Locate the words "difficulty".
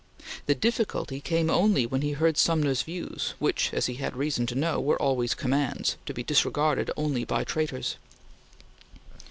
0.55-1.19